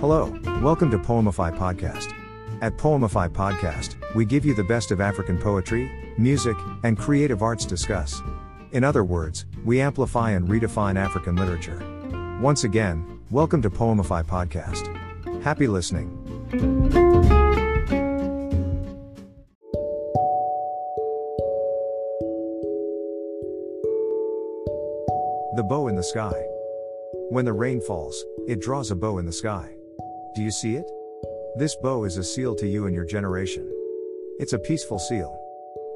Hello, 0.00 0.34
welcome 0.62 0.90
to 0.92 0.98
Poemify 0.98 1.54
Podcast. 1.58 2.14
At 2.62 2.78
Poemify 2.78 3.28
Podcast, 3.28 3.96
we 4.14 4.24
give 4.24 4.46
you 4.46 4.54
the 4.54 4.64
best 4.64 4.90
of 4.92 4.98
African 4.98 5.36
poetry, 5.36 5.92
music, 6.16 6.56
and 6.84 6.96
creative 6.96 7.42
arts 7.42 7.66
discuss. 7.66 8.22
In 8.72 8.82
other 8.82 9.04
words, 9.04 9.44
we 9.62 9.78
amplify 9.78 10.30
and 10.30 10.48
redefine 10.48 10.96
African 10.96 11.36
literature. 11.36 11.82
Once 12.40 12.64
again, 12.64 13.20
welcome 13.30 13.60
to 13.60 13.68
Poemify 13.68 14.24
Podcast. 14.24 14.88
Happy 15.42 15.66
listening. 15.66 16.08
The 25.56 25.62
bow 25.62 25.88
in 25.88 25.94
the 25.94 26.02
sky. 26.02 26.42
When 27.28 27.44
the 27.44 27.52
rain 27.52 27.82
falls, 27.82 28.24
it 28.48 28.62
draws 28.62 28.90
a 28.90 28.96
bow 28.96 29.18
in 29.18 29.26
the 29.26 29.32
sky. 29.32 29.74
Do 30.34 30.42
you 30.42 30.50
see 30.52 30.76
it? 30.76 30.88
This 31.56 31.74
bow 31.74 32.04
is 32.04 32.16
a 32.16 32.22
seal 32.22 32.54
to 32.54 32.66
you 32.66 32.86
and 32.86 32.94
your 32.94 33.04
generation. 33.04 33.68
It's 34.38 34.52
a 34.52 34.58
peaceful 34.60 35.00
seal. 35.00 35.36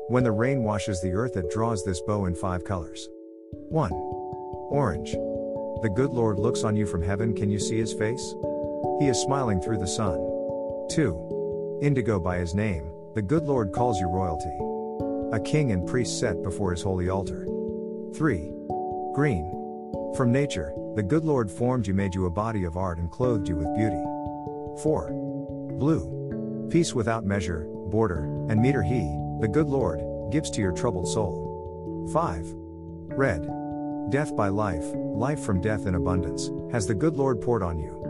When 0.09 0.25
the 0.25 0.33
rain 0.33 0.65
washes 0.65 1.01
the 1.01 1.13
earth, 1.13 1.37
it 1.37 1.51
draws 1.51 1.85
this 1.85 2.01
bow 2.01 2.27
in 2.27 2.35
five 2.35 2.65
colors. 2.65 3.09
1. 3.69 3.93
Orange. 3.93 5.13
The 5.13 5.93
good 5.95 6.11
Lord 6.11 6.41
looks 6.41 6.65
on 6.65 6.75
you 6.75 6.85
from 6.85 7.01
heaven, 7.01 7.33
can 7.33 7.49
you 7.49 7.61
see 7.61 7.79
his 7.79 7.93
face? 7.93 8.35
He 8.99 9.07
is 9.07 9.23
smiling 9.23 9.61
through 9.61 9.79
the 9.79 9.87
sun. 9.87 10.19
2. 10.91 11.79
Indigo 11.83 12.19
by 12.19 12.39
his 12.39 12.55
name, 12.55 12.91
the 13.15 13.23
good 13.23 13.45
Lord 13.45 13.71
calls 13.73 14.01
you 14.01 14.09
royalty. 14.09 14.59
A 15.33 15.41
king 15.41 15.71
and 15.71 15.87
priest 15.87 16.19
set 16.19 16.43
before 16.43 16.73
his 16.73 16.83
holy 16.83 17.09
altar. 17.09 17.47
3. 18.15 18.51
Green. 19.15 19.64
From 20.17 20.31
nature, 20.31 20.73
the 20.95 21.03
good 21.03 21.25
Lord 21.25 21.51
formed 21.51 21.89
you, 21.89 21.95
made 21.95 22.15
you 22.15 22.27
a 22.27 22.31
body 22.31 22.63
of 22.63 22.77
art, 22.77 22.99
and 22.99 23.11
clothed 23.11 23.49
you 23.49 23.57
with 23.57 23.75
beauty. 23.75 24.01
4. 24.81 25.11
Blue. 25.77 26.69
Peace 26.71 26.95
without 26.95 27.25
measure, 27.25 27.67
border, 27.91 28.25
and 28.49 28.63
meter 28.63 28.81
he, 28.81 29.01
the 29.41 29.49
good 29.49 29.67
Lord, 29.67 30.01
gives 30.31 30.51
to 30.51 30.61
your 30.61 30.71
troubled 30.71 31.09
soul. 31.09 32.09
5. 32.13 32.47
Red. 33.19 33.49
Death 34.11 34.37
by 34.37 34.49
life, 34.49 34.85
life 34.95 35.41
from 35.41 35.61
death 35.61 35.87
in 35.87 35.97
abundance, 35.97 36.49
has 36.71 36.87
the 36.87 36.95
good 36.95 37.17
Lord 37.17 37.41
poured 37.41 37.65
on 37.65 37.81
you. 37.81 38.01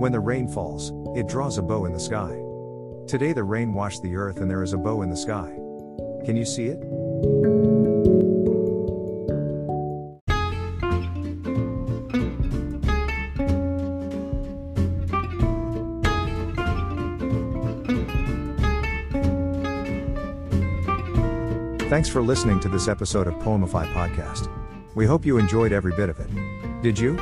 When 0.00 0.10
the 0.10 0.18
rain 0.18 0.48
falls, 0.48 0.92
it 1.14 1.28
draws 1.28 1.56
a 1.56 1.62
bow 1.62 1.84
in 1.84 1.92
the 1.92 2.00
sky. 2.00 2.36
Today 3.06 3.32
the 3.32 3.44
rain 3.44 3.72
washed 3.72 4.02
the 4.02 4.16
earth 4.16 4.38
and 4.38 4.50
there 4.50 4.64
is 4.64 4.72
a 4.72 4.78
bow 4.78 5.02
in 5.02 5.10
the 5.10 5.16
sky. 5.16 5.52
Can 6.24 6.36
you 6.36 6.44
see 6.44 6.66
it? 6.66 7.83
Thanks 21.88 22.08
for 22.08 22.22
listening 22.22 22.60
to 22.60 22.68
this 22.68 22.88
episode 22.88 23.26
of 23.26 23.34
Poemify 23.34 23.92
Podcast. 23.92 24.48
We 24.94 25.04
hope 25.04 25.26
you 25.26 25.36
enjoyed 25.36 25.70
every 25.70 25.92
bit 25.94 26.08
of 26.08 26.18
it. 26.18 26.30
Did 26.82 26.98
you? 26.98 27.18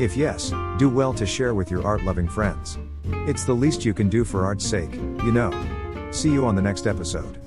If 0.00 0.16
yes, 0.16 0.52
do 0.78 0.88
well 0.88 1.14
to 1.14 1.24
share 1.24 1.54
with 1.54 1.70
your 1.70 1.86
art 1.86 2.02
loving 2.02 2.28
friends. 2.28 2.76
It's 3.28 3.44
the 3.44 3.54
least 3.54 3.84
you 3.84 3.94
can 3.94 4.08
do 4.08 4.24
for 4.24 4.44
art's 4.44 4.66
sake, 4.66 4.92
you 4.94 5.30
know. 5.30 5.52
See 6.10 6.30
you 6.32 6.44
on 6.44 6.56
the 6.56 6.62
next 6.62 6.88
episode. 6.88 7.38